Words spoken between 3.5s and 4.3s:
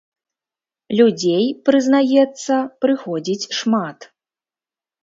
шмат.